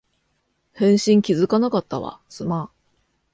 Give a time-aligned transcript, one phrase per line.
[0.73, 2.71] 返信気づかなかったわ、すまん